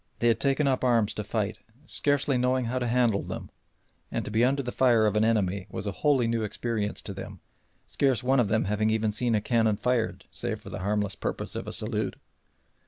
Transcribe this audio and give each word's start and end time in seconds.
They 0.17 0.29
had 0.29 0.39
taken 0.39 0.67
up 0.67 0.83
arms 0.83 1.13
to 1.13 1.23
fight, 1.23 1.59
scarcely 1.85 2.35
knowing 2.35 2.65
how 2.65 2.79
to 2.79 2.87
handle 2.87 3.21
them, 3.21 3.51
and 4.11 4.25
to 4.25 4.31
be 4.31 4.43
under 4.43 4.63
the 4.63 4.71
fire 4.71 5.05
of 5.05 5.15
an 5.15 5.23
enemy 5.23 5.67
was 5.69 5.85
a 5.85 5.91
wholly 5.91 6.25
new 6.25 6.41
experience 6.41 7.03
to 7.03 7.13
them, 7.13 7.39
scarce 7.85 8.23
one 8.23 8.39
of 8.39 8.47
them 8.47 8.65
having 8.65 8.89
even 8.89 9.11
seen 9.11 9.35
a 9.35 9.41
cannon 9.41 9.77
fired 9.77 10.25
save 10.31 10.59
for 10.59 10.71
the 10.71 10.79
harmless 10.79 11.13
purpose 11.13 11.55
of 11.55 11.67
a 11.67 11.71
salute. 11.71 12.15